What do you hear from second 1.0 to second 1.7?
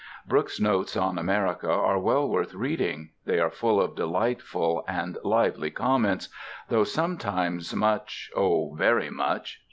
America